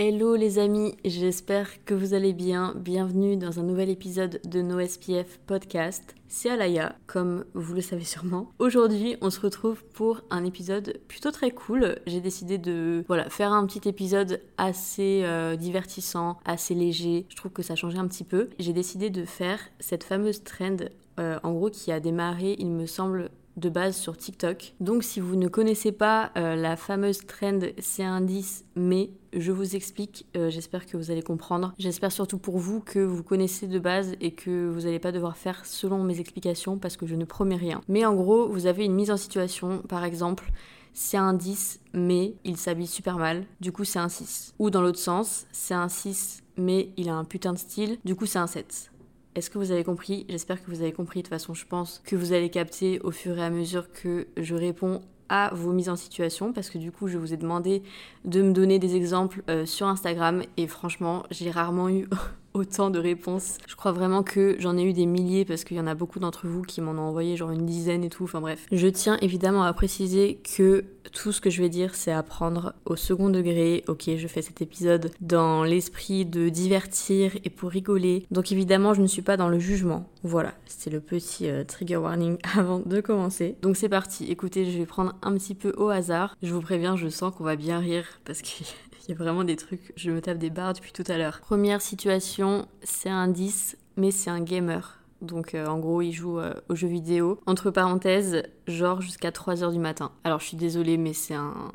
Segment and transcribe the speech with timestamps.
[0.00, 2.72] Hello les amis, j'espère que vous allez bien.
[2.76, 6.14] Bienvenue dans un nouvel épisode de No SPF Podcast.
[6.28, 8.52] C'est Alaya, comme vous le savez sûrement.
[8.60, 11.98] Aujourd'hui, on se retrouve pour un épisode plutôt très cool.
[12.06, 17.26] J'ai décidé de voilà, faire un petit épisode assez euh, divertissant, assez léger.
[17.28, 18.50] Je trouve que ça changeait un petit peu.
[18.60, 20.76] J'ai décidé de faire cette fameuse trend
[21.18, 24.74] euh, en gros qui a démarré, il me semble, de base sur TikTok.
[24.80, 30.26] Donc si vous ne connaissez pas euh, la fameuse trend C10 mais je vous explique,
[30.36, 31.74] euh, j'espère que vous allez comprendre.
[31.78, 35.36] J'espère surtout pour vous que vous connaissez de base et que vous n'allez pas devoir
[35.36, 37.80] faire selon mes explications parce que je ne promets rien.
[37.88, 40.50] Mais en gros, vous avez une mise en situation, par exemple,
[40.94, 44.54] c'est un 10 mais il s'habille super mal, du coup c'est un 6.
[44.58, 48.16] Ou dans l'autre sens, c'est un 6 mais il a un putain de style, du
[48.16, 48.90] coup c'est un 7.
[49.38, 50.26] Est-ce que vous avez compris?
[50.28, 51.20] J'espère que vous avez compris.
[51.20, 54.26] De toute façon, je pense que vous allez capter au fur et à mesure que
[54.36, 57.82] je réponds à vos mises en situation parce que du coup je vous ai demandé
[58.24, 62.08] de me donner des exemples euh, sur Instagram et franchement j'ai rarement eu
[62.54, 63.58] autant de réponses.
[63.66, 66.18] Je crois vraiment que j'en ai eu des milliers parce qu'il y en a beaucoup
[66.18, 68.24] d'entre vous qui m'en ont envoyé genre une dizaine et tout.
[68.24, 68.66] Enfin bref.
[68.72, 72.74] Je tiens évidemment à préciser que tout ce que je vais dire c'est à prendre
[72.84, 73.84] au second degré.
[73.88, 78.26] Ok, je fais cet épisode dans l'esprit de divertir et pour rigoler.
[78.30, 80.08] Donc évidemment je ne suis pas dans le jugement.
[80.24, 83.56] Voilà, c'est le petit euh, trigger warning avant de commencer.
[83.62, 84.30] Donc c'est parti.
[84.30, 86.36] Écoutez, je vais prendre un petit peu au hasard.
[86.42, 88.64] Je vous préviens, je sens qu'on va bien rire parce que
[89.08, 91.40] il y a vraiment des trucs, je me tape des barres depuis tout à l'heure.
[91.40, 95.00] Première situation, c'est un 10, mais c'est un gamer.
[95.22, 97.40] Donc euh, en gros, il joue euh, aux jeux vidéo.
[97.46, 100.12] Entre parenthèses, genre jusqu'à 3h du matin.
[100.24, 101.72] Alors je suis désolée, mais c'est un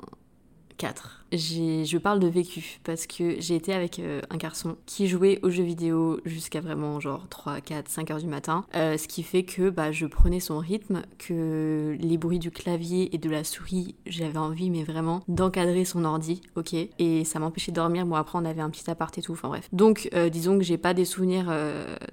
[0.77, 5.39] 4 je parle de vécu parce que j'ai été avec euh, un garçon qui jouait
[5.43, 8.65] aux jeux vidéo jusqu'à vraiment genre 3, 4, 5 heures du matin.
[8.75, 13.13] Euh, ce qui fait que bah, je prenais son rythme, que les bruits du clavier
[13.15, 16.73] et de la souris, j'avais envie mais vraiment d'encadrer son ordi, ok?
[16.99, 18.05] Et ça m'empêchait de dormir.
[18.05, 19.69] Bon après on avait un petit appart et tout, enfin bref.
[19.73, 21.51] Donc euh, disons que j'ai pas des souvenirs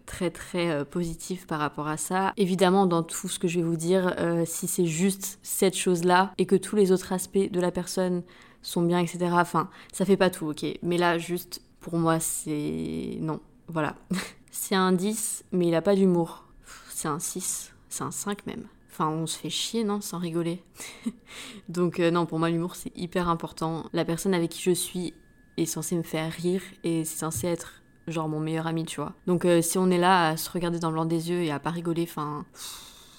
[0.06, 2.32] très très positifs par rapport à ça.
[2.36, 4.14] Évidemment dans tout ce que je vais vous dire,
[4.44, 8.22] si c'est juste cette chose-là et que tous les autres aspects de la personne
[8.62, 9.30] sont bien, etc.
[9.32, 10.64] Enfin, ça fait pas tout, ok.
[10.82, 13.16] Mais là, juste, pour moi, c'est...
[13.20, 13.96] Non, voilà.
[14.50, 16.44] c'est un 10, mais il a pas d'humour.
[16.90, 18.66] C'est un 6, c'est un 5 même.
[18.90, 20.62] Enfin, on se fait chier, non, sans rigoler.
[21.68, 23.86] Donc, euh, non, pour moi, l'humour, c'est hyper important.
[23.92, 25.14] La personne avec qui je suis
[25.56, 29.14] est censée me faire rire et c'est censé être genre mon meilleur ami, tu vois.
[29.26, 31.50] Donc, euh, si on est là à se regarder dans le blanc des yeux et
[31.50, 32.44] à pas rigoler, enfin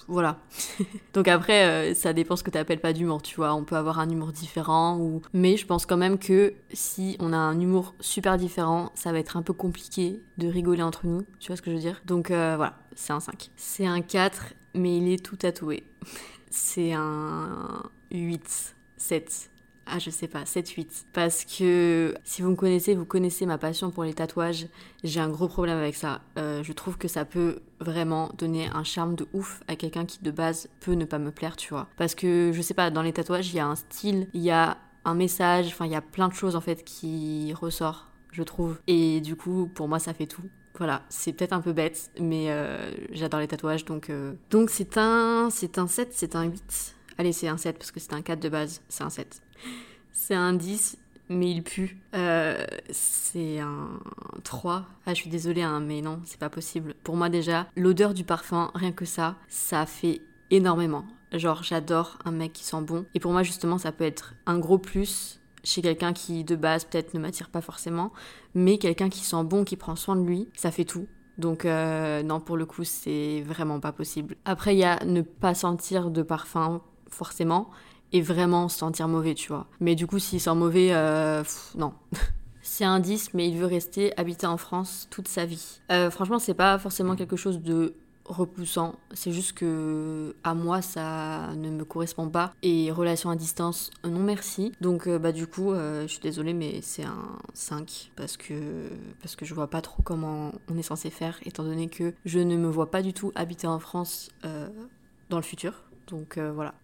[0.08, 0.38] voilà.
[1.14, 3.54] Donc après, euh, ça dépend ce que tu appelles pas d'humour, tu vois.
[3.54, 5.22] On peut avoir un humour différent, ou...
[5.32, 9.18] mais je pense quand même que si on a un humour super différent, ça va
[9.18, 12.02] être un peu compliqué de rigoler entre nous, tu vois ce que je veux dire?
[12.06, 13.50] Donc euh, voilà, c'est un 5.
[13.56, 15.84] C'est un 4, mais il est tout tatoué.
[16.50, 19.51] c'est un 8, 7
[19.86, 21.06] ah je sais pas, 7-8.
[21.12, 24.66] Parce que si vous me connaissez, vous connaissez ma passion pour les tatouages.
[25.04, 26.20] J'ai un gros problème avec ça.
[26.38, 30.20] Euh, je trouve que ça peut vraiment donner un charme de ouf à quelqu'un qui
[30.22, 31.88] de base peut ne pas me plaire, tu vois.
[31.96, 34.50] Parce que je sais pas, dans les tatouages, il y a un style, il y
[34.50, 38.42] a un message, enfin il y a plein de choses en fait qui ressort, je
[38.42, 38.80] trouve.
[38.86, 40.44] Et du coup, pour moi, ça fait tout.
[40.78, 44.08] Voilà, c'est peut-être un peu bête, mais euh, j'adore les tatouages, donc...
[44.08, 46.96] Euh, donc c'est un, c'est un 7, c'est un 8.
[47.18, 49.42] Allez, c'est un 7 parce que c'est un 4 de base, c'est un 7.
[50.12, 51.98] C'est un 10, mais il pue.
[52.14, 53.88] Euh, c'est un
[54.44, 54.86] 3.
[55.06, 56.94] Ah, je suis désolée, hein, mais non, c'est pas possible.
[57.02, 61.04] Pour moi, déjà, l'odeur du parfum, rien que ça, ça fait énormément.
[61.32, 63.06] Genre, j'adore un mec qui sent bon.
[63.14, 66.84] Et pour moi, justement, ça peut être un gros plus chez quelqu'un qui, de base,
[66.84, 68.12] peut-être ne m'attire pas forcément,
[68.54, 71.06] mais quelqu'un qui sent bon, qui prend soin de lui, ça fait tout.
[71.38, 74.36] Donc euh, non, pour le coup, c'est vraiment pas possible.
[74.44, 77.70] Après, il y a ne pas sentir de parfum, forcément,
[78.12, 79.66] et vraiment sentir mauvais, tu vois.
[79.80, 81.42] Mais du coup, s'il sent mauvais, euh,
[81.76, 81.94] non.
[82.62, 85.80] c'est un 10, mais il veut rester habiter en France toute sa vie.
[85.90, 87.94] Euh, franchement, c'est pas forcément quelque chose de
[88.24, 88.94] repoussant.
[89.14, 94.20] C'est juste que à moi ça ne me correspond pas et relation à distance non
[94.20, 94.70] merci.
[94.80, 98.54] Donc euh, bah du coup je suis désolée mais c'est un 5 parce que
[99.20, 102.38] parce que je vois pas trop comment on est censé faire étant donné que je
[102.38, 104.30] ne me vois pas du tout habiter en France
[105.28, 105.82] dans le futur.
[106.06, 106.74] Donc euh, voilà.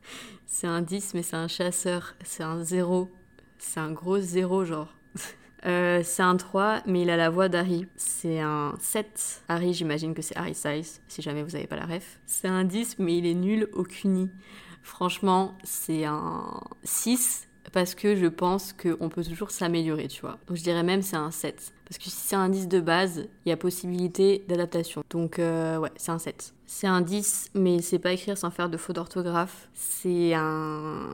[0.47, 2.15] C'est un 10, mais c'est un chasseur.
[2.25, 3.11] C'est un 0.
[3.59, 4.93] c'est un gros zéro, genre.
[5.67, 7.89] Euh, c'est un 3, mais il a la voix d'Harry.
[7.97, 9.43] C'est un 7.
[9.49, 12.21] Harry, j'imagine que c'est Harry Styles, si jamais vous n'avez pas la ref.
[12.27, 14.31] C'est un 10, mais il est nul au CUNY.
[14.85, 20.39] Franchement, c'est un 6, parce que je pense qu'on peut toujours s'améliorer, tu vois.
[20.47, 21.73] Donc je dirais même c'est un 7.
[21.89, 25.03] Parce que si c'est un 10 de base, il y a possibilité d'adaptation.
[25.11, 26.55] Donc euh, ouais, c'est un 7.
[26.67, 29.69] C'est un 10, mais sait pas écrire sans faire de faute d'orthographe.
[29.73, 31.09] C'est un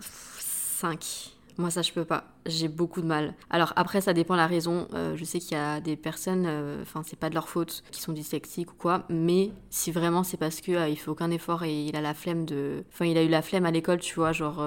[0.00, 1.34] 5.
[1.56, 2.24] Moi, ça, je peux pas.
[2.46, 3.34] J'ai beaucoup de mal.
[3.48, 4.88] Alors, après, ça dépend la raison.
[4.94, 7.84] Euh, je sais qu'il y a des personnes, euh, enfin, c'est pas de leur faute,
[7.92, 9.04] qui sont dyslexiques ou quoi.
[9.08, 12.44] Mais si vraiment c'est parce que euh, fait aucun effort et il a la flemme
[12.44, 12.84] de.
[12.92, 14.64] Enfin, il a eu la flemme à l'école, tu vois, genre.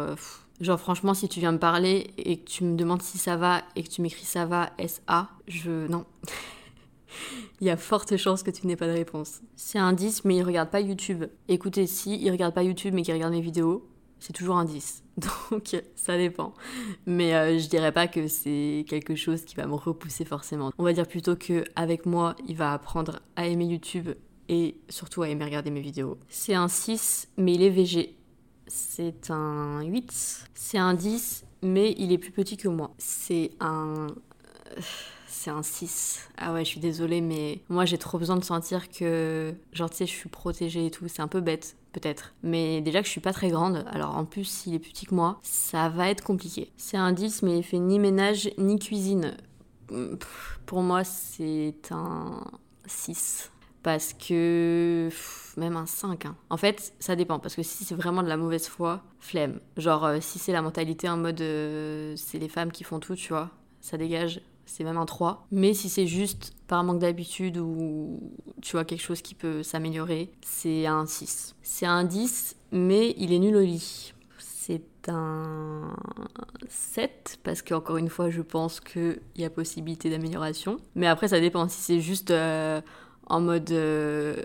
[0.59, 3.61] Genre, franchement, si tu viens me parler et que tu me demandes si ça va
[3.75, 5.87] et que tu m'écris ça va, S-A, je.
[5.87, 6.05] Non.
[7.61, 9.41] il y a forte chance que tu n'aies pas de réponse.
[9.55, 11.25] C'est un 10, mais il regarde pas YouTube.
[11.47, 13.87] Écoutez, si il regarde pas YouTube mais qu'il regarde mes vidéos,
[14.19, 15.03] c'est toujours un 10.
[15.51, 16.53] Donc ça dépend.
[17.05, 20.71] Mais euh, je dirais pas que c'est quelque chose qui va me repousser forcément.
[20.77, 24.09] On va dire plutôt que avec moi, il va apprendre à aimer YouTube
[24.49, 26.17] et surtout à aimer regarder mes vidéos.
[26.29, 28.16] C'est un 6, mais il est VG.
[28.67, 30.49] C'est un 8.
[30.53, 32.91] C'est un 10, mais il est plus petit que moi.
[32.97, 34.07] C'est un...
[35.27, 36.29] C'est un 6.
[36.37, 39.97] Ah ouais, je suis désolée, mais moi j'ai trop besoin de sentir que, genre, tu
[39.97, 41.07] sais, je suis protégée et tout.
[41.07, 42.33] C'est un peu bête peut-être.
[42.43, 45.05] Mais déjà que je suis pas très grande, alors en plus s'il est plus petit
[45.05, 46.71] que moi, ça va être compliqué.
[46.77, 49.35] C'est un 10 mais il fait ni ménage ni cuisine.
[50.65, 52.43] Pour moi c'est un
[52.85, 53.51] 6.
[53.83, 55.09] Parce que...
[55.57, 56.25] Même un 5.
[56.25, 56.35] Hein.
[56.49, 57.39] En fait, ça dépend.
[57.39, 59.59] Parce que si c'est vraiment de la mauvaise foi, flemme.
[59.77, 63.15] Genre, euh, si c'est la mentalité en mode euh, c'est les femmes qui font tout,
[63.15, 63.49] tu vois,
[63.81, 65.47] ça dégage c'est même un 3.
[65.51, 68.19] Mais si c'est juste par manque d'habitude ou
[68.61, 71.55] tu vois quelque chose qui peut s'améliorer, c'est un 6.
[71.63, 74.13] C'est un 10, mais il est nul au lit.
[74.37, 75.95] C'est un
[76.67, 80.77] 7 parce qu'encore une fois, je pense qu'il y a possibilité d'amélioration.
[80.95, 82.81] Mais après, ça dépend si c'est juste euh,
[83.29, 83.71] en mode.
[83.71, 84.35] Euh,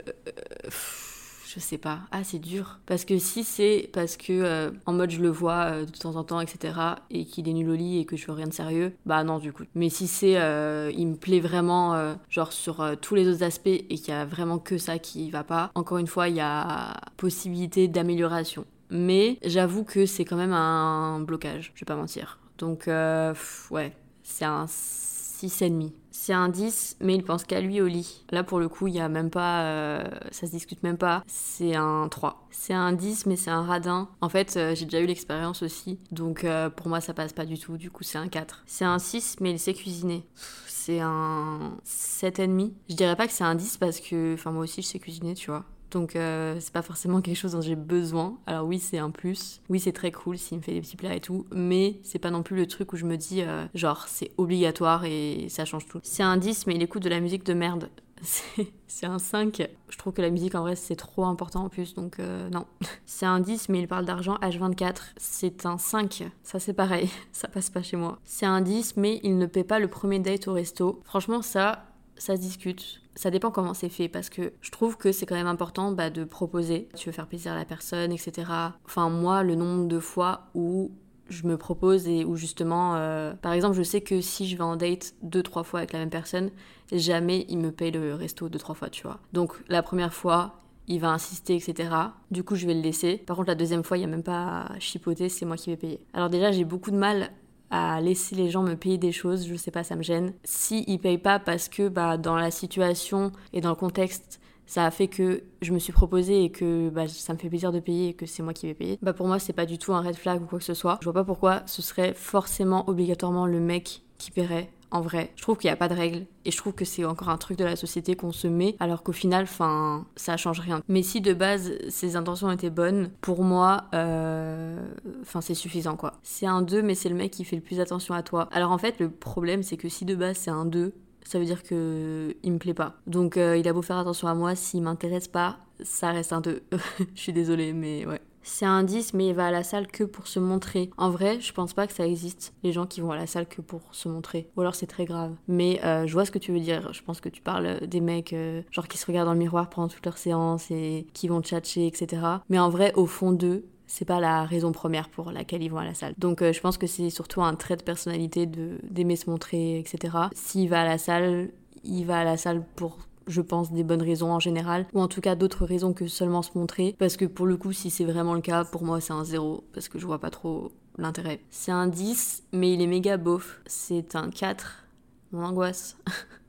[1.46, 2.00] je sais pas.
[2.12, 2.78] Ah, c'est dur.
[2.86, 6.16] Parce que si c'est parce que euh, en mode je le vois euh, de temps
[6.16, 6.74] en temps, etc.,
[7.10, 9.38] et qu'il est nul au lit et que je veux rien de sérieux, bah non,
[9.38, 9.64] du coup.
[9.74, 14.08] Mais si c'est il me plaît vraiment, genre sur tous les autres aspects et qu'il
[14.08, 17.88] y a vraiment que ça qui va pas, encore une fois, il y a possibilité
[17.88, 18.64] d'amélioration.
[18.90, 22.38] Mais j'avoue que c'est quand même un blocage, je vais pas mentir.
[22.58, 23.92] Donc, ouais,
[24.22, 25.92] c'est un 6,5.
[26.14, 28.24] C'est un 10, mais il pense qu'à lui au lit.
[28.30, 29.62] Là, pour le coup, il y a même pas.
[29.64, 31.24] Euh, ça se discute même pas.
[31.26, 32.46] C'est un 3.
[32.50, 34.10] C'est un 10, mais c'est un radin.
[34.20, 35.98] En fait, euh, j'ai déjà eu l'expérience aussi.
[36.10, 37.78] Donc, euh, pour moi, ça passe pas du tout.
[37.78, 38.62] Du coup, c'est un 4.
[38.66, 40.26] C'est un 6, mais il sait cuisiner.
[40.66, 42.74] C'est un 7,5.
[42.90, 44.34] Je dirais pas que c'est un 10 parce que.
[44.34, 45.64] Enfin, moi aussi, je sais cuisiner, tu vois.
[45.92, 48.38] Donc euh, c'est pas forcément quelque chose dont j'ai besoin.
[48.46, 49.60] Alors oui, c'est un plus.
[49.68, 51.46] Oui, c'est très cool s'il me fait des petits plats et tout.
[51.52, 55.04] Mais c'est pas non plus le truc où je me dis, euh, genre, c'est obligatoire
[55.04, 56.00] et ça change tout.
[56.02, 57.88] C'est un 10, mais il écoute de la musique de merde.
[58.86, 59.68] C'est un 5.
[59.88, 62.66] Je trouve que la musique en vrai c'est trop important en plus, donc euh, non.
[63.06, 64.96] C'est un 10, mais il parle d'argent H24.
[65.16, 66.28] C'est un 5.
[66.42, 68.20] Ça c'est pareil, ça passe pas chez moi.
[68.24, 71.00] C'est un 10, mais il ne paie pas le premier date au resto.
[71.04, 71.86] Franchement, ça,
[72.16, 73.01] ça se discute.
[73.14, 76.10] Ça dépend comment c'est fait parce que je trouve que c'est quand même important bah,
[76.10, 76.88] de proposer.
[76.96, 78.50] Tu veux faire plaisir à la personne, etc.
[78.86, 80.90] Enfin, moi, le nombre de fois où
[81.28, 84.62] je me propose et où justement, euh, par exemple, je sais que si je vais
[84.62, 86.50] en date deux, trois fois avec la même personne,
[86.92, 89.18] jamais il me paye le resto deux, trois fois, tu vois.
[89.32, 91.90] Donc la première fois, il va insister, etc.
[92.30, 93.16] Du coup, je vais le laisser.
[93.18, 95.70] Par contre, la deuxième fois, il n'y a même pas à chipoter, c'est moi qui
[95.70, 96.00] vais payer.
[96.12, 97.30] Alors déjà, j'ai beaucoup de mal
[97.72, 100.34] à laisser les gens me payer des choses, je sais pas, ça me gêne.
[100.44, 104.84] Si ils payent pas parce que bah, dans la situation et dans le contexte, ça
[104.84, 107.80] a fait que je me suis proposé et que bah, ça me fait plaisir de
[107.80, 109.94] payer et que c'est moi qui vais payer, bah pour moi c'est pas du tout
[109.94, 110.98] un red flag ou quoi que ce soit.
[111.00, 115.32] Je vois pas pourquoi ce serait forcément obligatoirement le mec qui paierait en vrai.
[115.36, 117.38] Je trouve qu'il n'y a pas de règle et je trouve que c'est encore un
[117.38, 120.82] truc de la société qu'on se met alors qu'au final, enfin, ça change rien.
[120.88, 124.78] Mais si de base ses intentions étaient bonnes, pour moi, euh,
[125.22, 126.14] enfin, c'est suffisant quoi.
[126.22, 128.48] C'est un 2, mais c'est le mec qui fait le plus attention à toi.
[128.52, 130.94] Alors en fait, le problème, c'est que si de base c'est un 2,
[131.24, 133.00] ça veut dire que il me plaît pas.
[133.06, 136.40] Donc euh, il a beau faire attention à moi, s'il m'intéresse pas, ça reste un
[136.40, 136.62] 2.
[137.14, 138.20] je suis désolée, mais ouais.
[138.42, 140.90] C'est un 10, mais il va à la salle que pour se montrer.
[140.96, 143.46] En vrai, je pense pas que ça existe, les gens qui vont à la salle
[143.46, 144.48] que pour se montrer.
[144.56, 145.34] Ou alors c'est très grave.
[145.48, 146.92] Mais euh, je vois ce que tu veux dire.
[146.92, 149.70] Je pense que tu parles des mecs, euh, genre qui se regardent dans le miroir
[149.70, 152.22] pendant toute leur séance et qui vont tchatcher, etc.
[152.48, 155.78] Mais en vrai, au fond d'eux, c'est pas la raison première pour laquelle ils vont
[155.78, 156.14] à la salle.
[156.16, 159.78] Donc euh, je pense que c'est surtout un trait de personnalité de d'aimer se montrer,
[159.78, 160.16] etc.
[160.34, 161.50] S'il va à la salle,
[161.84, 165.08] il va à la salle pour je pense, des bonnes raisons en général, ou en
[165.08, 168.04] tout cas d'autres raisons que seulement se montrer, parce que pour le coup, si c'est
[168.04, 171.40] vraiment le cas, pour moi c'est un zéro, parce que je vois pas trop l'intérêt.
[171.50, 173.60] C'est un 10, mais il est méga beauf.
[173.66, 174.84] C'est un 4.
[175.32, 175.96] Mon angoisse.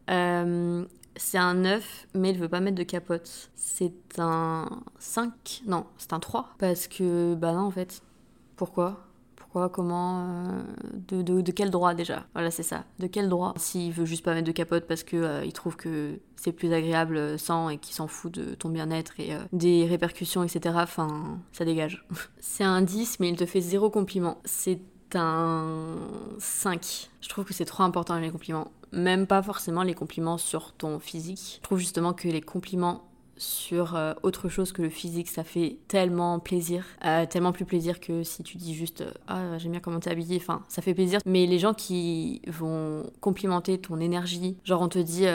[0.10, 0.84] Euh,
[1.16, 3.50] c'est un 9, mais il veut pas mettre de capote.
[3.56, 4.68] C'est un
[5.00, 5.62] 5.
[5.66, 6.50] Non, c'est un 3.
[6.58, 8.02] Parce que, bah non, en fait.
[8.58, 9.00] Pourquoi?
[9.72, 12.86] Comment euh, de, de, quel droit déjà Voilà, c'est ça.
[13.00, 13.54] De quel droit?
[13.58, 16.74] S'il veut juste pas mettre de capote parce que euh, il trouve que c'est plus
[16.74, 20.76] agréable sans et qu'il s'en fout de ton bien-être et euh, des répercussions, etc.
[20.80, 22.06] Enfin, ça dégage.
[22.40, 24.40] c'est un 10, mais il te fait zéro compliment.
[24.44, 24.82] C'est
[25.14, 25.98] un
[26.40, 27.12] 5.
[27.22, 28.72] Je trouve que c'est trop important les compliments.
[28.92, 31.60] Même pas forcément les compliments sur ton physique.
[31.60, 33.04] Je trouve justement que les compliments
[33.44, 38.00] sur euh, autre chose que le physique, ça fait tellement plaisir, euh, tellement plus plaisir
[38.00, 40.94] que si tu dis juste euh, ah j'aime bien comment t'es habillée, enfin ça fait
[40.94, 41.20] plaisir.
[41.26, 45.26] Mais les gens qui vont complimenter ton énergie, genre on te dit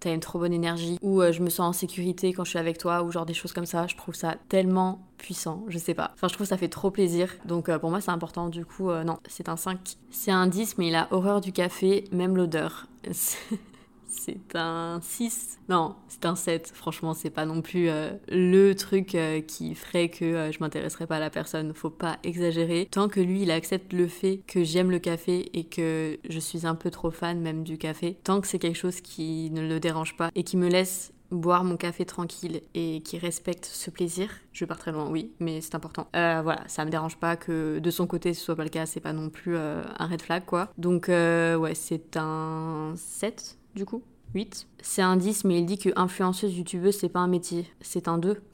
[0.00, 2.78] t'as une trop bonne énergie ou je me sens en sécurité quand je suis avec
[2.78, 6.10] toi ou genre des choses comme ça, je trouve ça tellement puissant, je sais pas.
[6.14, 8.48] Enfin je trouve ça fait trop plaisir, donc pour moi c'est important.
[8.48, 9.96] Du coup non, c'est un 5.
[10.10, 12.86] C'est un 10 mais il a horreur du café, même l'odeur.
[14.06, 15.58] c'est un 6.
[15.68, 16.72] Non, c'est un 7.
[16.74, 21.06] Franchement, c'est pas non plus euh, le truc euh, qui ferait que euh, je m'intéresserais
[21.06, 21.72] pas à la personne.
[21.74, 22.88] Faut pas exagérer.
[22.90, 26.66] Tant que lui, il accepte le fait que j'aime le café et que je suis
[26.66, 29.80] un peu trop fan même du café, tant que c'est quelque chose qui ne le
[29.80, 34.30] dérange pas et qui me laisse boire mon café tranquille et qui respecte ce plaisir,
[34.52, 36.08] je pars très loin, oui, mais c'est important.
[36.12, 39.00] voilà, ça me dérange pas que de son côté ce soit pas le cas, c'est
[39.00, 40.70] pas non plus un red flag quoi.
[40.78, 44.02] Donc ouais, c'est un 7 du coup
[44.34, 44.66] 8.
[44.82, 48.18] C'est un 10, mais il dit que influenceuse youtubeuse, c'est pas un métier, c'est un
[48.18, 48.42] 2.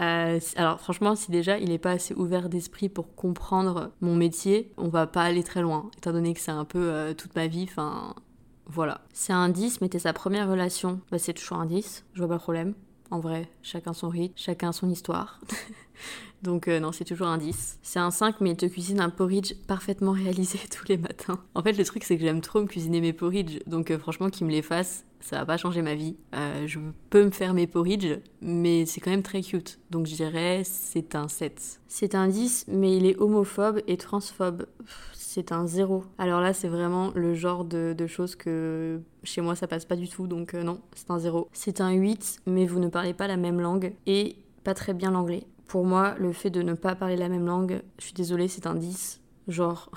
[0.00, 4.72] Euh, alors franchement, si déjà il est pas assez ouvert d'esprit pour comprendre mon métier,
[4.78, 7.48] on va pas aller très loin, étant donné que c'est un peu euh, toute ma
[7.48, 8.14] vie, enfin
[8.70, 9.00] voilà.
[9.12, 12.28] C'est un 10, mais t'es sa première relation, bah c'est toujours un 10, je vois
[12.28, 12.74] pas le problème.
[13.10, 15.40] En vrai, chacun son rythme, chacun son histoire.
[16.42, 17.80] Donc euh, non, c'est toujours un 10.
[17.82, 21.40] C'est un 5, mais il te cuisine un porridge parfaitement réalisé tous les matins.
[21.54, 23.58] En fait, le truc, c'est que j'aime trop me cuisiner mes porridge.
[23.66, 26.16] Donc euh, franchement, qu'il me les fasse, ça va pas changer ma vie.
[26.34, 26.78] Euh, je
[27.10, 29.80] peux me faire mes porridge, mais c'est quand même très cute.
[29.90, 31.80] Donc je dirais, c'est un 7.
[31.88, 34.66] C'est un 10, mais il est homophobe et transphobe.
[35.32, 36.02] C'est un 0.
[36.18, 40.08] Alors là, c'est vraiment le genre de, choses que chez moi, ça passe pas du
[40.08, 40.26] tout.
[40.26, 41.48] Donc non, c'est un 0.
[41.52, 44.34] C'est un 8, mais vous ne parlez pas la même langue et
[44.64, 45.46] pas très bien l'anglais.
[45.68, 48.66] Pour moi, le fait de ne pas parler la même langue, je suis désolée, c'est
[48.66, 49.20] un 10.
[49.46, 49.92] Genre,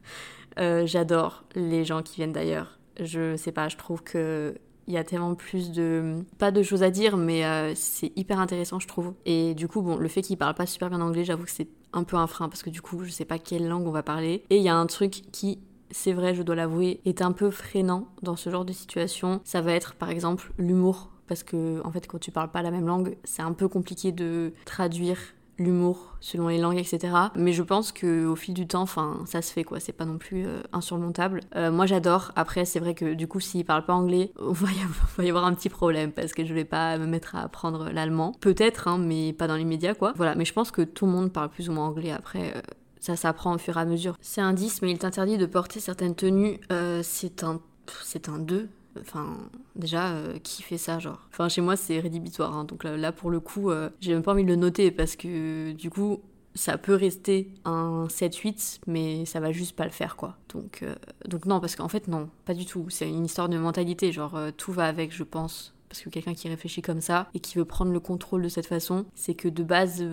[0.58, 2.78] euh, j'adore les gens qui viennent d'ailleurs.
[3.00, 4.54] Je sais pas, je trouve que
[4.86, 8.38] il y a tellement plus de pas de choses à dire mais euh, c'est hyper
[8.38, 9.14] intéressant je trouve.
[9.24, 11.68] Et du coup bon le fait qu'ils parlent pas super bien anglais j'avoue que c'est
[11.92, 14.02] un peu un frein parce que du coup je sais pas quelle langue on va
[14.02, 14.44] parler.
[14.50, 15.58] Et il y a un truc qui
[15.90, 19.40] c'est vrai je dois l'avouer est un peu freinant dans ce genre de situation.
[19.44, 21.10] Ça va être par exemple l'humour.
[21.26, 24.12] Parce que en fait quand tu parles pas la même langue, c'est un peu compliqué
[24.12, 25.18] de traduire
[25.58, 27.14] l'humour selon les langues, etc.
[27.36, 29.80] Mais je pense que au fil du temps, enfin, ça se fait quoi.
[29.80, 31.40] C'est pas non plus euh, insurmontable.
[31.54, 32.32] Euh, moi, j'adore.
[32.36, 34.68] Après, c'est vrai que du coup, s'il parle pas anglais, va,
[35.16, 37.90] va, y avoir un petit problème parce que je vais pas me mettre à apprendre
[37.90, 38.32] l'allemand.
[38.40, 40.12] Peut-être, hein, mais pas dans l'immédiat, quoi.
[40.16, 40.34] Voilà.
[40.34, 42.10] Mais je pense que tout le monde parle plus ou moins anglais.
[42.10, 42.52] Après.
[42.56, 42.60] Euh,
[43.00, 44.16] ça s'apprend au fur et à mesure.
[44.22, 46.58] C'est un 10, mais il t'interdit de porter certaines tenues.
[47.02, 47.60] c'est un,
[48.02, 48.70] c'est un 2.
[49.00, 49.36] Enfin,
[49.76, 51.20] déjà, euh, qui fait ça, genre?
[51.30, 52.56] Enfin, chez moi, c'est rédhibitoire.
[52.56, 52.64] Hein.
[52.64, 55.72] donc là, pour le coup, euh, j'ai même pas envie de le noter parce que
[55.72, 56.20] du coup,
[56.54, 60.36] ça peut rester un 7-8, mais ça va juste pas le faire, quoi.
[60.52, 60.94] Donc, euh,
[61.26, 62.86] donc non, parce qu'en fait, non, pas du tout.
[62.90, 64.12] C'est une histoire de mentalité.
[64.12, 65.73] Genre, tout va avec, je pense.
[65.94, 68.66] Parce que quelqu'un qui réfléchit comme ça et qui veut prendre le contrôle de cette
[68.66, 70.04] façon, c'est que de base,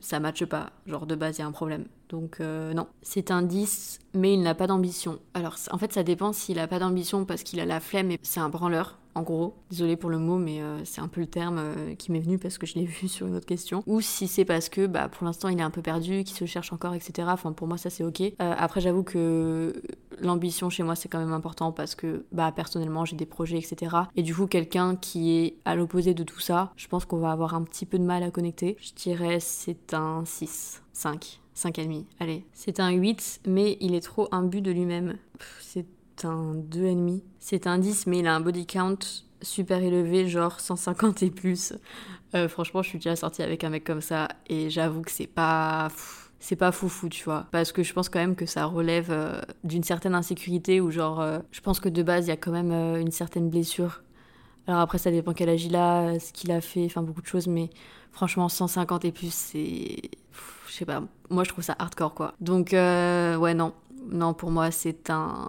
[0.00, 0.70] ça matche pas.
[0.86, 1.84] Genre, de base, il y a un problème.
[2.08, 5.18] Donc euh, non, c'est un 10, mais il n'a pas d'ambition.
[5.34, 8.18] Alors en fait ça dépend s'il a pas d'ambition parce qu'il a la flemme et
[8.22, 9.54] c'est un branleur, en gros.
[9.70, 12.38] Désolé pour le mot, mais euh, c'est un peu le terme euh, qui m'est venu
[12.38, 13.82] parce que je l'ai vu sur une autre question.
[13.86, 16.44] Ou si c'est parce que bah, pour l'instant il est un peu perdu, qu'il se
[16.44, 17.28] cherche encore, etc.
[17.32, 18.22] Enfin pour moi ça c'est ok.
[18.38, 19.82] après j'avoue que
[20.20, 23.96] l'ambition chez moi c'est quand même important parce que bah personnellement j'ai des projets, etc.
[24.16, 27.32] Et du coup quelqu'un qui est à l'opposé de tout ça, je pense qu'on va
[27.32, 28.76] avoir un petit peu de mal à connecter.
[28.80, 31.40] Je dirais c'est un 6, 5.
[31.56, 32.04] 5,5.
[32.20, 32.44] Allez.
[32.52, 35.16] C'est un 8, mais il est trop imbu de lui-même.
[35.60, 35.86] C'est
[36.24, 37.20] un 2,5.
[37.38, 38.98] C'est un 10, mais il a un body count
[39.42, 41.72] super élevé, genre 150 et plus.
[42.34, 45.26] Euh, franchement, je suis déjà sortie avec un mec comme ça et j'avoue que c'est
[45.26, 45.88] pas.
[46.38, 47.46] C'est pas foufou, tu vois.
[47.50, 51.20] Parce que je pense quand même que ça relève euh, d'une certaine insécurité ou genre.
[51.20, 54.02] Euh, je pense que de base, il y a quand même une certaine blessure.
[54.66, 57.46] Alors après, ça dépend quel âge il ce qu'il a fait, enfin beaucoup de choses,
[57.46, 57.70] mais
[58.12, 60.10] franchement, 150 et plus, c'est
[60.66, 62.34] je sais pas, moi je trouve ça hardcore quoi.
[62.40, 63.72] Donc ouais non,
[64.10, 65.48] non pour moi c'est un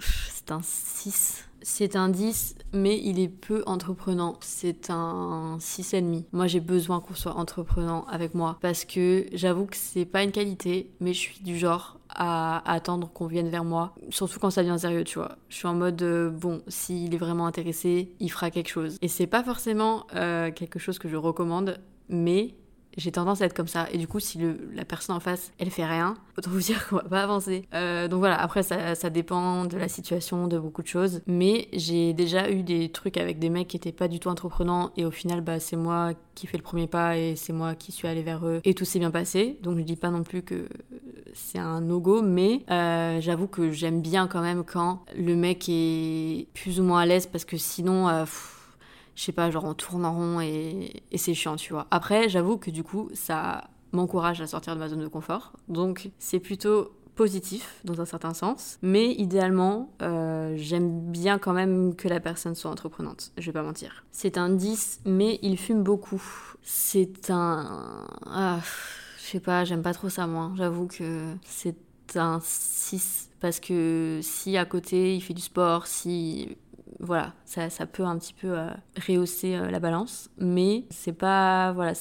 [0.00, 1.44] c'est un 6.
[1.62, 4.36] C'est un 10, mais il est peu entreprenant.
[4.40, 6.24] C'est un 6,5.
[6.32, 10.32] Moi, j'ai besoin qu'on soit entreprenant avec moi parce que j'avoue que c'est pas une
[10.32, 14.62] qualité, mais je suis du genre à attendre qu'on vienne vers moi, surtout quand ça
[14.62, 15.36] devient sérieux, tu vois.
[15.48, 18.98] Je suis en mode, euh, bon, s'il est vraiment intéressé, il fera quelque chose.
[19.00, 22.54] Et c'est pas forcément euh, quelque chose que je recommande, mais
[22.96, 23.86] j'ai tendance à être comme ça.
[23.92, 24.38] Et du coup, si
[24.74, 27.66] la personne en face, elle fait rien, autant vous dire qu'on va pas avancer.
[27.74, 31.22] Euh, donc voilà, après, ça, ça, dépend de la situation, de beaucoup de choses.
[31.26, 34.90] Mais j'ai déjà eu des trucs avec des mecs qui étaient pas du tout entreprenants.
[34.96, 37.92] Et au final, bah, c'est moi qui fais le premier pas et c'est moi qui
[37.92, 38.60] suis allée vers eux.
[38.64, 39.58] Et tout s'est bien passé.
[39.62, 40.68] Donc je dis pas non plus que
[41.34, 42.22] c'est un no-go.
[42.22, 47.00] Mais euh, j'avoue que j'aime bien quand même quand le mec est plus ou moins
[47.00, 48.08] à l'aise parce que sinon...
[48.08, 48.24] Euh,
[49.20, 51.86] je sais pas, genre on tourne en rond et, c'est chiant, tu vois.
[51.90, 55.52] Après, j'avoue que du coup, ça m'encourage à sortir de ma zone de confort.
[55.68, 61.94] Donc c'est plutôt positif dans un certain sens, mais idéalement, euh, j'aime bien quand même
[61.96, 64.06] que la personne soit entreprenante, je vais pas mentir.
[64.10, 66.22] C'est un 10, mais il fume beaucoup.
[66.62, 68.06] C'est un...
[68.24, 68.60] Ah,
[69.18, 71.76] je sais pas, j'aime pas trop ça moi, j'avoue que c'est
[72.14, 76.56] un 6, parce que si à côté il fait du sport, si
[77.00, 78.68] voilà, ça, ça, peut un petit peu euh,
[79.06, 80.30] rehausser euh, la balance.
[80.38, 81.72] Mais c'est pas.
[81.72, 81.92] Voilà,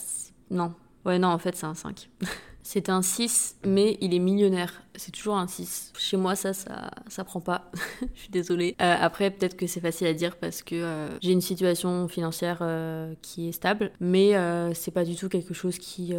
[0.52, 0.74] non.
[1.06, 2.10] Ouais, non, en fait, c'est un 5.
[2.72, 5.94] c'est un 6, mais il est millionnaire c'est toujours un 6.
[5.98, 7.72] Chez moi, ça, ça, ça prend pas.
[8.14, 8.76] je suis désolée.
[8.82, 12.60] Euh, après, peut-être que c'est facile à dire parce que euh, j'ai une situation financière
[12.62, 14.34] euh, qui est stable, mais
[14.76, 16.14] c'est pas du tout quelque chose qui,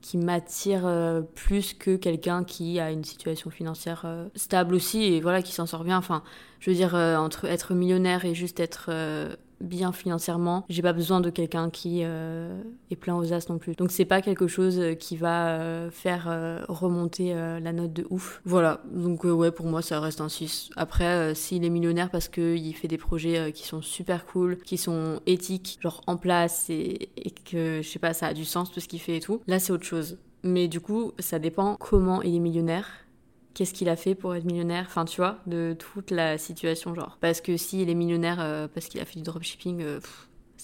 [0.00, 5.52] qui m'attire plus que quelqu'un qui a une situation financière stable aussi et voilà, qui
[5.52, 5.98] s'en sort bien.
[5.98, 6.22] Enfin,
[6.60, 8.90] je veux dire, entre être millionnaire et juste être
[9.64, 10.64] bien financièrement.
[10.68, 13.74] J'ai pas besoin de quelqu'un qui est plein aux as non plus.
[13.74, 18.40] Donc c'est pas quelque chose qui va faire remonter la note de ouf.
[18.44, 20.70] Voilà, donc euh, ouais, pour moi, ça reste un 6.
[20.76, 24.58] Après, euh, s'il est millionnaire parce qu'il fait des projets euh, qui sont super cool,
[24.58, 28.44] qui sont éthiques, genre en place, et, et que, je sais pas, ça a du
[28.44, 30.18] sens tout ce qu'il fait et tout, là, c'est autre chose.
[30.42, 33.03] Mais du coup, ça dépend comment il est millionnaire
[33.54, 37.18] qu'est-ce qu'il a fait pour être millionnaire, enfin tu vois, de toute la situation genre.
[37.20, 39.84] Parce que s'il est millionnaire parce qu'il a fait du dropshipping,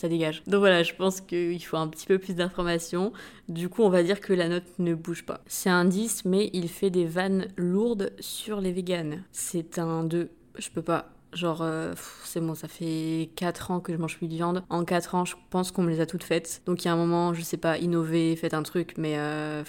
[0.00, 0.42] ça dégage.
[0.46, 3.12] Donc voilà, je pense qu'il faut un petit peu plus d'informations.
[3.48, 5.42] Du coup, on va dire que la note ne bouge pas.
[5.46, 9.24] C'est un 10, mais il fait des vannes lourdes sur les véganes.
[9.30, 10.30] C'est un 2.
[10.58, 11.10] Je peux pas.
[11.32, 11.92] Genre, euh,
[12.24, 14.64] c'est bon, ça fait 4 ans que je mange plus de viande.
[14.68, 16.62] En 4 ans, je pense qu'on me les a toutes faites.
[16.66, 19.62] Donc il y a un moment, je sais pas, innover, faites un truc, mais euh,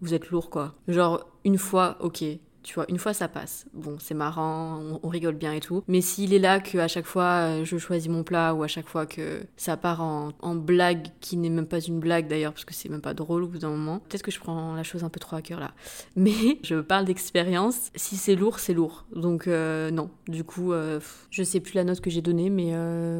[0.00, 0.74] vous êtes lourd quoi.
[0.86, 2.22] Genre, une fois, ok,
[2.62, 3.66] tu vois, une fois ça passe.
[3.72, 5.82] Bon, c'est marrant, on, rigole bien et tout.
[5.88, 8.68] Mais s'il est là que à chaque fois euh, je choisis mon plat ou à
[8.68, 12.64] chaque fois que ça part en, blague qui n'est même pas une blague d'ailleurs parce
[12.64, 15.04] que c'est même pas drôle au bout d'un moment, peut-être que je prends la chose
[15.04, 15.72] un peu trop à cœur là.
[16.16, 17.90] Mais je parle d'expérience.
[17.94, 19.04] Si c'est lourd, c'est lourd.
[19.14, 20.10] Donc euh, non.
[20.28, 22.70] Du coup, euh, je sais plus la note que j'ai donnée, mais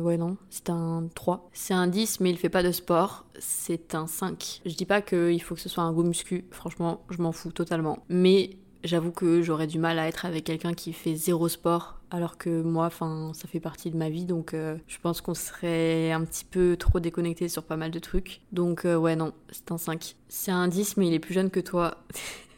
[0.01, 1.49] ouais non, c'est un 3.
[1.53, 3.25] C'est un 10, mais il fait pas de sport.
[3.39, 4.61] C'est un 5.
[4.67, 6.45] Je dis pas qu'il faut que ce soit un goût muscu.
[6.51, 8.05] Franchement, je m'en fous totalement.
[8.09, 12.39] Mais J'avoue que j'aurais du mal à être avec quelqu'un qui fait zéro sport, alors
[12.39, 16.13] que moi, enfin, ça fait partie de ma vie, donc euh, je pense qu'on serait
[16.13, 18.41] un petit peu trop déconnecté sur pas mal de trucs.
[18.53, 20.17] Donc euh, ouais, non, c'est un 5.
[20.29, 21.99] C'est un 10, mais il est plus jeune que toi.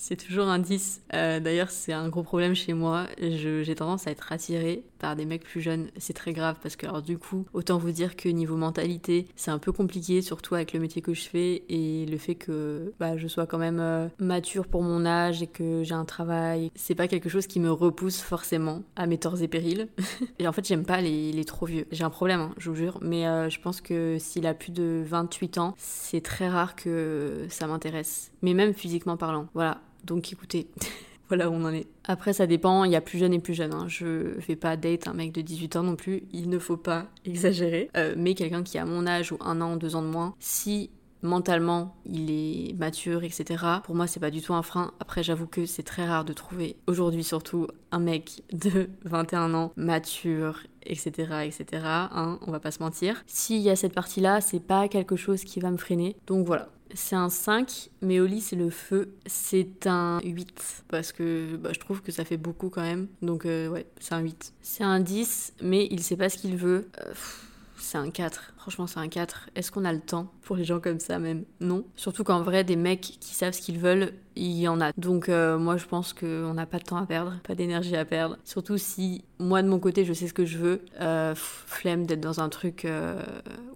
[0.00, 1.02] c'est toujours un 10.
[1.12, 3.06] Euh, d'ailleurs, c'est un gros problème chez moi.
[3.20, 5.90] J'ai tendance à être attirée par des mecs plus jeunes.
[5.98, 9.50] C'est très grave parce que, alors, du coup, autant vous dire que niveau mentalité, c'est
[9.50, 13.18] un peu compliqué, surtout avec le métier que je fais et le fait que bah,
[13.18, 16.70] je sois quand même euh, mature pour mon âge et que j'ai un travail.
[16.74, 19.88] C'est pas quelque chose qui me repousse forcément à mes torts et périls.
[20.38, 21.86] et en fait, j'aime pas les, trop vieux.
[21.92, 24.72] J'ai un problème, hein, je vous jure, mais euh, je pense que s'il a plus
[24.72, 28.32] de 28 ans, c'est très rare que ça m'intéresse.
[28.40, 29.46] Mais même physiquement parlant.
[29.52, 29.82] Voilà.
[30.04, 30.68] Donc écoutez,
[31.28, 31.86] voilà où on en est.
[32.04, 33.72] Après, ça dépend, il y a plus jeune et plus jeune.
[33.72, 33.86] Hein.
[33.88, 37.06] Je fais pas date un mec de 18 ans non plus, il ne faut pas
[37.24, 37.90] exagérer.
[37.96, 40.90] Euh, mais quelqu'un qui a mon âge ou un an, deux ans de moins, si
[41.22, 43.64] mentalement il est mature, etc.
[43.84, 44.92] Pour moi, c'est pas du tout un frein.
[45.00, 49.72] Après, j'avoue que c'est très rare de trouver, aujourd'hui surtout, un mec de 21 ans,
[49.76, 51.44] mature, etc.
[51.44, 51.82] etc.
[51.84, 53.22] Hein, on va pas se mentir.
[53.26, 56.16] S'il y a cette partie-là, c'est pas quelque chose qui va me freiner.
[56.26, 59.14] Donc voilà, c'est un 5, mais lit c'est le feu.
[59.26, 63.08] C'est un 8, parce que bah, je trouve que ça fait beaucoup quand même.
[63.22, 64.52] Donc euh, ouais, c'est un 8.
[64.62, 66.88] C'est un 10, mais il sait pas ce qu'il veut.
[67.00, 67.12] Euh,
[67.78, 68.52] c'est un 4.
[68.60, 69.48] Franchement, c'est un 4.
[69.54, 71.44] Est-ce qu'on a le temps pour les gens comme ça même?
[71.60, 71.82] Non.
[71.96, 74.92] Surtout qu'en vrai, des mecs qui savent ce qu'ils veulent, il y en a.
[74.98, 78.04] Donc euh, moi, je pense qu'on n'a pas de temps à perdre, pas d'énergie à
[78.04, 78.36] perdre.
[78.44, 80.82] Surtout si moi, de mon côté, je sais ce que je veux.
[81.00, 83.22] Euh, flemme d'être dans un truc euh,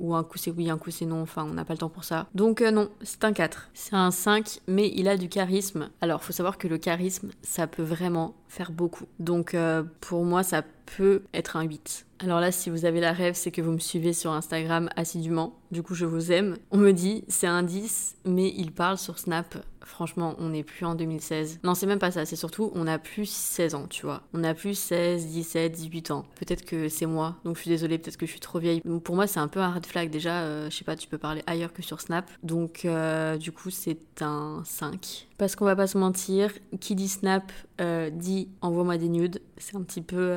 [0.00, 1.22] où un coup c'est oui, un coup c'est non.
[1.22, 2.26] Enfin, on n'a pas le temps pour ça.
[2.34, 3.70] Donc non, c'est un 4.
[3.72, 5.88] C'est un 5, mais il a du charisme.
[6.02, 9.06] Alors, faut savoir que le charisme, ça peut vraiment faire beaucoup.
[9.18, 9.56] Donc
[10.00, 10.62] pour moi, ça
[10.96, 12.06] peut être un 8.
[12.20, 15.58] Alors là, si vous avez la rêve, c'est que vous me suivez sur Instagram assidûment.
[15.70, 16.56] Du coup, je vous aime.
[16.70, 19.56] On me dit, c'est un 10, mais il parle sur Snap.
[19.86, 21.60] Franchement, on n'est plus en 2016.
[21.62, 22.24] Non, c'est même pas ça.
[22.24, 24.22] C'est surtout, on a plus 16 ans, tu vois.
[24.32, 26.24] On a plus 16, 17, 18 ans.
[26.36, 27.36] Peut-être que c'est moi.
[27.44, 27.98] Donc, je suis désolée.
[27.98, 28.80] Peut-être que je suis trop vieille.
[28.80, 30.10] pour moi, c'est un peu un red flag.
[30.10, 32.30] Déjà, euh, je sais pas, tu peux parler ailleurs que sur Snap.
[32.42, 35.28] Donc, euh, du coup, c'est un 5.
[35.38, 39.40] Parce qu'on va pas se mentir, qui dit Snap euh, dit envoie-moi des nudes.
[39.58, 40.36] C'est un petit peu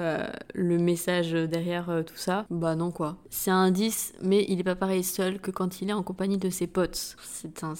[0.53, 2.45] le message derrière tout ça.
[2.49, 3.17] Bah non, quoi.
[3.29, 6.37] C'est un 10, mais il est pas pareil seul que quand il est en compagnie
[6.37, 7.15] de ses potes.
[7.21, 7.75] C'est un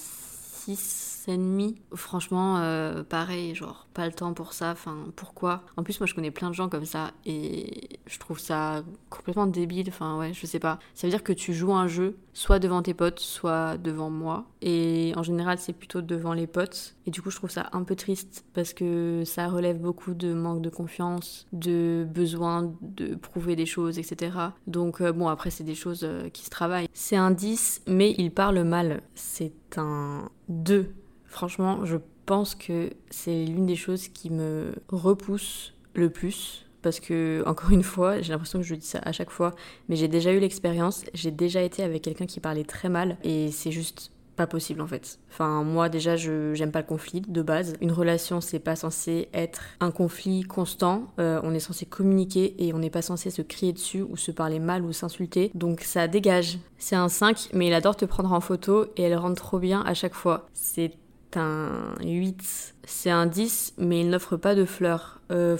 [0.76, 1.76] 6 ennemi.
[1.94, 4.72] Franchement, euh, pareil, genre, pas le temps pour ça.
[4.72, 5.64] Enfin, pourquoi?
[5.78, 9.48] En plus, moi, je connais plein de gens comme ça et je trouve ça complètement
[9.48, 9.90] débile.
[9.90, 10.80] Enfin, ouais, je sais pas.
[10.94, 14.46] Ça veut dire que tu joues un jeu, soit devant tes potes, soit devant moi.
[14.62, 16.96] Et en général, c'est plutôt devant les potes.
[17.06, 20.34] Et du coup, je trouve ça un peu triste parce que ça relève beaucoup de
[20.34, 24.38] manque de confiance, de besoin de prouver des choses, etc.
[24.68, 26.88] Donc, euh, bon, après, c'est des choses euh, qui se travaillent.
[26.94, 29.02] C'est un 10, mais il parle mal.
[29.16, 30.94] C'est un 2
[31.26, 36.66] Franchement, je pense que c'est l'une des choses qui me repousse le plus.
[36.82, 39.56] Parce que, encore une fois, j'ai l'impression que je dis ça à chaque fois,
[39.90, 43.52] mais j'ai déjà eu l'expérience, j'ai déjà été avec quelqu'un qui parlait très mal, et
[43.52, 45.20] c'est juste pas possible en fait.
[45.30, 47.74] Enfin, moi déjà, je j'aime pas le conflit de base.
[47.82, 51.08] Une relation, c'est pas censé être un conflit constant.
[51.20, 54.32] Euh, on est censé communiquer et on n'est pas censé se crier dessus ou se
[54.32, 55.52] parler mal ou s'insulter.
[55.56, 56.60] Donc ça dégage.
[56.78, 59.82] C'est un 5, mais il adore te prendre en photo et elle rentre trop bien
[59.82, 60.48] à chaque fois.
[60.54, 60.94] C'est
[61.36, 62.76] un 8.
[62.86, 65.20] C'est un 10, mais il n'offre pas de fleurs.
[65.32, 65.58] Euh,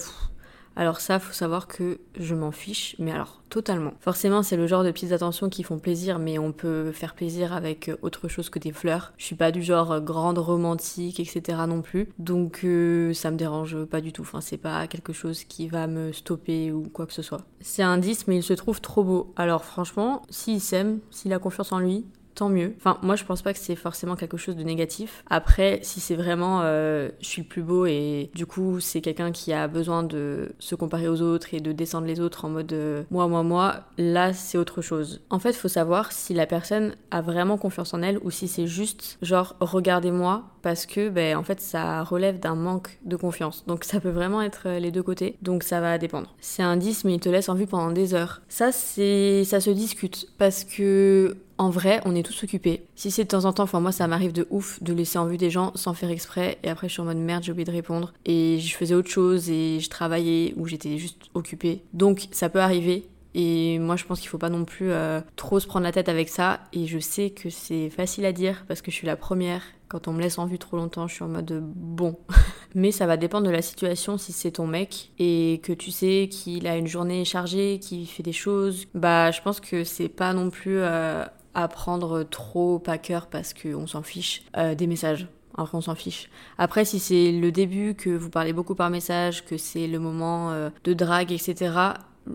[0.78, 3.94] alors ça, faut savoir que je m'en fiche, mais alors totalement.
[3.98, 7.52] Forcément, c'est le genre de petites attentions qui font plaisir, mais on peut faire plaisir
[7.52, 9.12] avec autre chose que des fleurs.
[9.16, 11.58] Je suis pas du genre grande romantique, etc.
[11.66, 14.22] non plus, donc euh, ça me dérange pas du tout.
[14.22, 17.40] Enfin, c'est pas quelque chose qui va me stopper ou quoi que ce soit.
[17.60, 19.32] C'est un 10, mais il se trouve trop beau.
[19.34, 22.06] Alors franchement, s'il s'aime, s'il a confiance en lui,
[22.38, 22.74] tant mieux.
[22.76, 25.24] Enfin, moi, je pense pas que c'est forcément quelque chose de négatif.
[25.28, 29.32] Après, si c'est vraiment euh, je suis le plus beau et du coup, c'est quelqu'un
[29.32, 32.72] qui a besoin de se comparer aux autres et de descendre les autres en mode
[32.72, 35.20] euh, moi, moi, moi, là, c'est autre chose.
[35.30, 38.68] En fait, faut savoir si la personne a vraiment confiance en elle ou si c'est
[38.68, 43.64] juste genre regardez-moi parce que, ben, en fait, ça relève d'un manque de confiance.
[43.66, 45.36] Donc, ça peut vraiment être euh, les deux côtés.
[45.42, 46.34] Donc, ça va dépendre.
[46.40, 48.42] C'est un 10, mais il te laisse en vue pendant des heures.
[48.48, 52.84] Ça, c'est, ça se discute parce que en vrai, on est tous occupés.
[52.94, 55.26] Si c'est de temps en temps, enfin moi ça m'arrive de ouf de laisser en
[55.26, 57.64] vue des gens sans faire exprès et après je suis en mode merde, j'ai oublié
[57.64, 61.82] de répondre et je faisais autre chose et je travaillais ou j'étais juste occupée.
[61.92, 65.60] Donc ça peut arriver et moi, je pense qu'il faut pas non plus euh, trop
[65.60, 66.60] se prendre la tête avec ça.
[66.72, 69.62] Et je sais que c'est facile à dire parce que je suis la première.
[69.88, 72.18] Quand on me laisse en vue trop longtemps, je suis en mode bon.
[72.74, 76.28] Mais ça va dépendre de la situation si c'est ton mec et que tu sais
[76.30, 78.86] qu'il a une journée chargée, qu'il fait des choses.
[78.94, 81.24] Bah, je pense que c'est pas non plus euh,
[81.66, 85.26] prendre trop à cœur parce qu'on s'en fiche euh, des messages.
[85.56, 86.30] Alors on s'en fiche.
[86.56, 90.52] Après, si c'est le début, que vous parlez beaucoup par message, que c'est le moment
[90.52, 91.72] euh, de drague, etc.,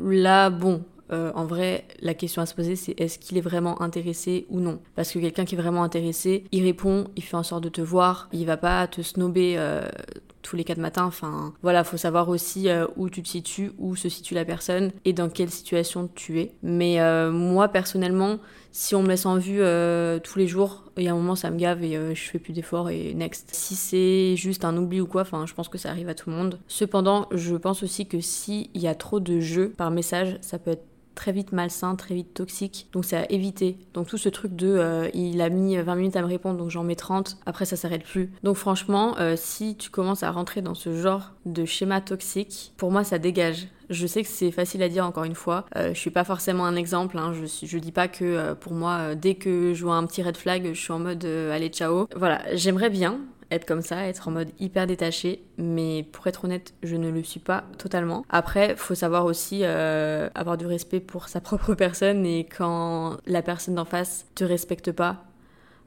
[0.06, 0.84] là, bon,
[1.14, 4.60] euh, en vrai, la question à se poser, c'est est-ce qu'il est vraiment intéressé ou
[4.60, 4.80] non?
[4.96, 7.82] Parce que quelqu'un qui est vraiment intéressé, il répond, il fait en sorte de te
[7.82, 9.58] voir, il va pas te snober
[10.43, 11.06] tous les quatre matins.
[11.06, 14.91] Enfin, voilà, faut savoir aussi euh, où tu te situes, où se situe la personne
[15.06, 16.51] et dans quelle situation tu es.
[16.62, 18.38] Mais euh, moi, personnellement,
[18.71, 21.36] si on me laisse en vue euh, tous les jours, il y a un moment,
[21.36, 23.49] ça me gave et je fais plus d'efforts et next.
[23.51, 26.29] Si c'est juste un oubli ou quoi, enfin, je pense que ça arrive à tout
[26.29, 26.60] le monde.
[26.67, 30.71] Cependant, je pense aussi que s'il y a trop de jeux par message, ça peut
[30.71, 32.88] être très vite malsain, très vite toxique.
[32.93, 33.78] Donc c'est à éviter.
[33.93, 36.69] Donc tout ce truc de euh, il a mis 20 minutes à me répondre donc
[36.69, 38.32] j'en mets 30, après ça s'arrête plus.
[38.43, 42.91] Donc franchement, euh, si tu commences à rentrer dans ce genre de schéma toxique, pour
[42.91, 43.67] moi ça dégage.
[43.89, 45.65] Je sais que c'est facile à dire encore une fois.
[45.76, 47.17] Euh, je suis pas forcément un exemple.
[47.17, 47.34] Hein.
[47.34, 50.69] Je, je dis pas que pour moi, dès que je vois un petit red flag,
[50.73, 52.08] je suis en mode allez ciao.
[52.15, 53.19] Voilà, j'aimerais bien
[53.54, 57.24] être comme ça, être en mode hyper détaché, mais pour être honnête, je ne le
[57.24, 58.26] suis pas totalement.
[58.30, 63.42] Après, faut savoir aussi euh, avoir du respect pour sa propre personne et quand la
[63.42, 65.26] personne d'en face te respecte pas,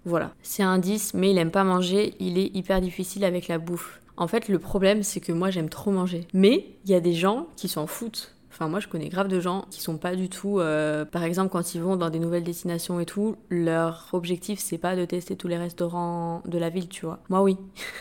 [0.04, 0.32] voilà.
[0.42, 4.00] C'est un 10, mais il aime pas manger, il est hyper difficile avec la bouffe.
[4.16, 6.26] En fait, le problème, c'est que moi, j'aime trop manger.
[6.32, 9.38] Mais il y a des gens qui s'en foutent Enfin, moi, je connais grave de
[9.38, 10.60] gens qui sont pas du tout.
[10.60, 14.78] euh, par exemple, quand ils vont dans des nouvelles destinations et tout, leur objectif, c'est
[14.78, 17.22] pas de tester tous les restaurants de la ville, tu vois.
[17.28, 17.58] Moi, oui.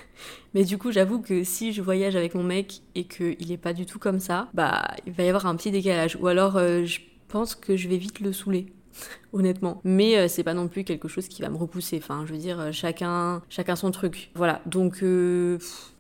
[0.54, 3.74] Mais du coup, j'avoue que si je voyage avec mon mec et qu'il est pas
[3.74, 6.18] du tout comme ça, bah, il va y avoir un petit décalage.
[6.22, 8.68] Ou alors, euh, je pense que je vais vite le saouler.
[9.34, 9.82] honnêtement.
[9.84, 11.98] Mais euh, c'est pas non plus quelque chose qui va me repousser.
[11.98, 14.32] Enfin, je veux dire, euh, chacun, chacun son truc.
[14.36, 14.62] Voilà.
[14.68, 15.04] Donc,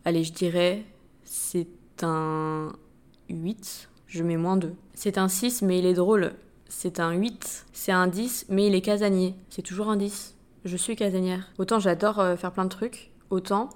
[0.05, 0.85] allez, je dirais,
[1.25, 1.67] c'est
[2.03, 2.71] un
[3.27, 3.89] 8.
[4.07, 4.73] Je mets moins 2.
[4.93, 6.33] C'est un 6, mais il est drôle.
[6.67, 7.65] C'est un 8.
[7.73, 9.35] C'est un 10, mais il est casanier.
[9.49, 10.35] C'est toujours un 10.
[10.63, 11.47] Je suis casanière.
[11.59, 13.69] Autant j'adore euh, faire plein de trucs, autant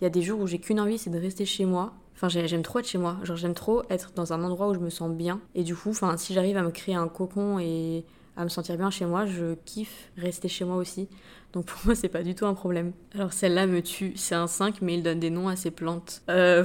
[0.00, 1.94] il y a des jours où j'ai qu'une envie, c'est de rester chez moi.
[2.14, 3.16] Enfin, j'ai- j'aime trop être chez moi.
[3.22, 5.40] Genre, j'aime trop être dans un endroit où je me sens bien.
[5.54, 8.04] Et du coup, si j'arrive à me créer un cocon et
[8.36, 11.08] à me sentir bien chez moi, je kiffe rester chez moi aussi.
[11.54, 12.92] Donc pour moi, c'est pas du tout un problème.
[13.14, 14.12] Alors celle-là me tue.
[14.16, 16.20] C'est un 5, mais il donne des noms à ses plantes.
[16.28, 16.64] Euh,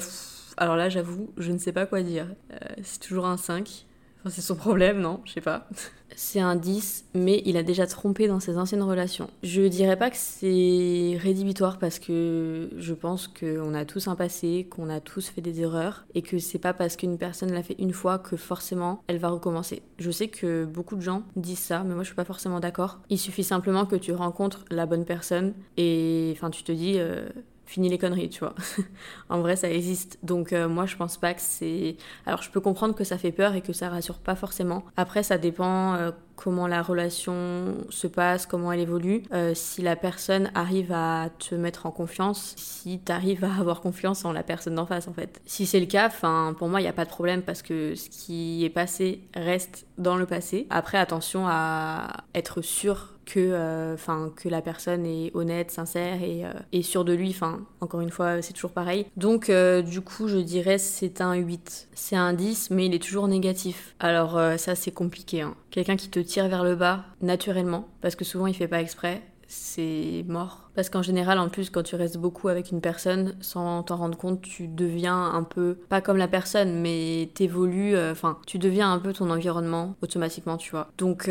[0.58, 2.28] alors là, j'avoue, je ne sais pas quoi dire.
[2.52, 3.86] Euh, c'est toujours un 5.
[4.20, 5.68] Enfin, c'est son problème, non Je sais pas.
[6.16, 9.30] C'est un 10, mais il a déjà trompé dans ses anciennes relations.
[9.44, 14.68] Je dirais pas que c'est rédhibitoire parce que je pense qu'on a tous un passé,
[14.70, 17.78] qu'on a tous fait des erreurs et que c'est pas parce qu'une personne l'a fait
[17.80, 19.84] une fois que forcément elle va recommencer.
[20.00, 23.00] Je sais que beaucoup de gens disent ça, mais moi je suis pas forcément d'accord.
[23.10, 27.30] Il suffit simplement que tu rencontres la bonne personne et enfin tu te dis euh,
[27.72, 28.54] fini les conneries, tu vois.
[29.30, 30.20] en vrai, ça existe.
[30.24, 31.96] Donc euh, moi, je pense pas que c'est.
[32.26, 34.84] Alors, je peux comprendre que ça fait peur et que ça rassure pas forcément.
[34.98, 39.24] Après, ça dépend euh, comment la relation se passe, comment elle évolue.
[39.32, 43.80] Euh, si la personne arrive à te mettre en confiance, si tu arrives à avoir
[43.80, 45.42] confiance en la personne d'en face, en fait.
[45.46, 47.96] Si c'est le cas, enfin, pour moi, il n'y a pas de problème parce que
[47.96, 50.68] ce qui est passé reste dans le passé.
[50.70, 53.96] Après, attention à être sûr que, euh,
[54.36, 57.30] que la personne est honnête, sincère et, euh, et sûre de lui.
[57.30, 59.06] Enfin, encore une fois, c'est toujours pareil.
[59.18, 61.90] Donc, euh, du coup, je dirais c'est un 8.
[61.94, 63.96] C'est un 10, mais il est toujours négatif.
[64.00, 65.42] Alors, ça, c'est compliqué.
[65.42, 65.56] hein.
[65.70, 69.22] Quelqu'un qui te tire vers le bas, naturellement, parce que souvent, il fait pas exprès.
[69.48, 70.70] C'est mort.
[70.76, 74.18] Parce qu'en général, en plus, quand tu restes beaucoup avec une personne, sans t'en rendre
[74.18, 79.00] compte, tu deviens un peu, pas comme la personne, mais t'évolues, enfin, tu deviens un
[79.00, 80.90] peu ton environnement automatiquement, tu vois.
[80.98, 81.30] Donc,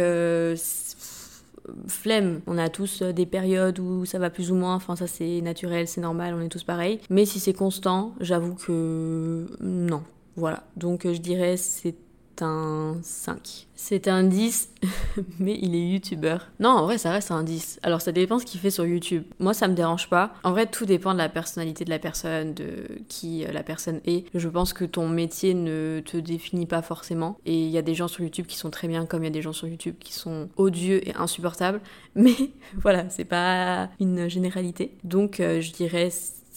[1.90, 2.40] flemme.
[2.46, 5.40] On a tous euh, des périodes où ça va plus ou moins, enfin ça c'est
[5.40, 7.00] naturel, c'est normal, on est tous pareils.
[7.10, 10.02] Mais si c'est constant, j'avoue que non.
[10.36, 10.64] Voilà.
[10.76, 11.94] Donc euh, je dirais c'est
[12.42, 13.66] un 5.
[13.74, 14.70] C'est un 10,
[15.38, 16.48] mais il est youtubeur.
[16.60, 17.80] Non, en vrai, ça reste un 10.
[17.82, 19.24] Alors, ça dépend ce qu'il fait sur YouTube.
[19.38, 20.34] Moi, ça me dérange pas.
[20.44, 24.00] En vrai, tout dépend de la personnalité de la personne, de qui euh, la personne
[24.04, 24.26] est.
[24.34, 27.38] Je pense que ton métier ne te définit pas forcément.
[27.46, 29.30] Et il y a des gens sur YouTube qui sont très bien, comme il y
[29.30, 31.80] a des gens sur YouTube qui sont odieux et insupportables.
[32.14, 32.34] Mais
[32.76, 34.94] voilà, c'est pas une généralité.
[35.04, 36.10] Donc, euh, je dirais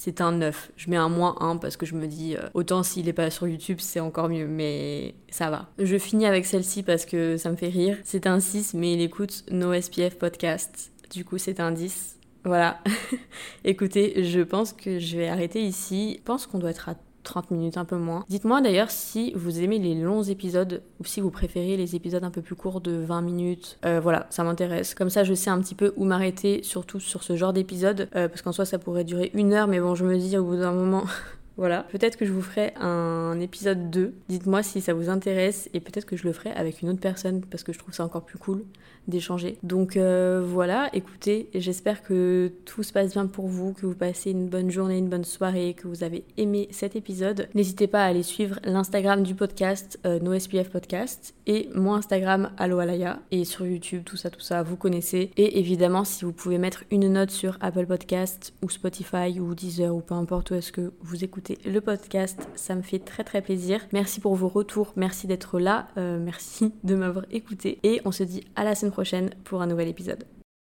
[0.04, 0.72] c'est un 9.
[0.76, 3.30] Je mets un moins 1 parce que je me dis, euh, autant s'il est pas
[3.30, 5.70] sur YouTube, c'est encore mieux, mais ça va.
[5.80, 7.98] Je finis avec celle-ci parce que ça me fait rire.
[8.04, 10.92] C'est un 6, mais il écoute No SPF Podcast.
[11.10, 12.20] Du coup, c'est un 10.
[12.44, 12.84] Voilà.
[13.63, 16.16] Écoutez, je pense que je vais arrêter ici.
[16.18, 18.25] Je pense qu'on doit être à 30 minutes, un peu moins.
[18.29, 22.31] Dites-moi d'ailleurs si vous aimez les longs épisodes ou si vous préférez les épisodes un
[22.31, 23.77] peu plus courts de 20 minutes.
[23.86, 24.93] Euh, voilà, ça m'intéresse.
[24.93, 28.27] Comme ça, je sais un petit peu où m'arrêter, surtout sur ce genre d'épisode, euh,
[28.27, 30.57] parce qu'en soi, ça pourrait durer une heure, mais bon, je me dis au bout
[30.57, 31.03] d'un moment.
[31.56, 34.13] Voilà, peut-être que je vous ferai un épisode 2.
[34.28, 37.42] Dites-moi si ça vous intéresse et peut-être que je le ferai avec une autre personne
[37.46, 38.63] parce que je trouve ça encore plus cool
[39.08, 39.58] d'échanger.
[39.63, 44.32] Donc euh, voilà, écoutez, j'espère que tout se passe bien pour vous, que vous passez
[44.32, 47.50] une bonne journée, une bonne soirée, que vous avez aimé cet épisode.
[47.54, 52.80] N'hésitez pas à aller suivre l'Instagram du podcast, euh, NoSPF Podcast, et mon Instagram, Allo
[52.80, 55.32] Alaya, et sur YouTube, tout ça, tout ça, vous connaissez.
[55.36, 59.94] Et évidemment, si vous pouvez mettre une note sur Apple Podcast ou Spotify ou Deezer
[59.94, 63.41] ou peu importe où est-ce que vous écoutez le podcast, ça me fait très très
[63.41, 63.82] plaisir.
[63.91, 68.23] Merci pour vos retours, merci d'être là, euh, merci de m'avoir écouté, et on se
[68.23, 70.25] dit à la semaine prochaine pour un nouvel épisode.